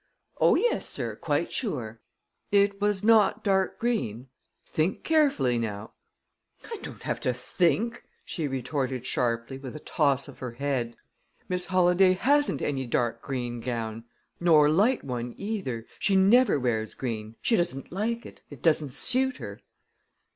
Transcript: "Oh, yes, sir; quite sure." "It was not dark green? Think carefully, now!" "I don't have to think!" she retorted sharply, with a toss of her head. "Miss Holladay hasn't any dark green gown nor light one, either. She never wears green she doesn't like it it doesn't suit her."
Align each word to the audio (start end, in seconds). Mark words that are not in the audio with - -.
"Oh, 0.39 0.55
yes, 0.55 0.89
sir; 0.89 1.15
quite 1.15 1.51
sure." 1.51 2.01
"It 2.51 2.81
was 2.81 3.03
not 3.03 3.43
dark 3.43 3.77
green? 3.77 4.29
Think 4.65 5.03
carefully, 5.03 5.59
now!" 5.59 5.91
"I 6.63 6.77
don't 6.81 7.03
have 7.03 7.19
to 7.19 7.35
think!" 7.35 8.01
she 8.25 8.47
retorted 8.47 9.05
sharply, 9.05 9.59
with 9.59 9.75
a 9.75 9.79
toss 9.79 10.27
of 10.27 10.39
her 10.39 10.53
head. 10.53 10.97
"Miss 11.47 11.65
Holladay 11.65 12.13
hasn't 12.13 12.63
any 12.63 12.87
dark 12.87 13.21
green 13.21 13.59
gown 13.59 14.05
nor 14.39 14.71
light 14.71 15.03
one, 15.03 15.35
either. 15.37 15.85
She 15.99 16.15
never 16.15 16.59
wears 16.59 16.95
green 16.95 17.35
she 17.39 17.55
doesn't 17.55 17.91
like 17.91 18.25
it 18.25 18.41
it 18.49 18.63
doesn't 18.63 18.95
suit 18.95 19.37
her." 19.37 19.59